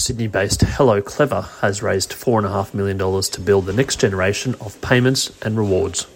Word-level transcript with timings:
Sydney 0.00 0.28
based 0.28 0.62
Hello 0.62 1.02
Clever 1.02 1.42
has 1.60 1.82
raised 1.82 2.12
$4.5 2.12 2.72
million 2.72 2.96
to 2.96 3.40
build 3.42 3.66
the 3.66 3.74
next 3.74 4.00
generation 4.00 4.54
of 4.58 4.80
payments 4.80 5.30
and 5.42 5.58
rewards. 5.58 6.06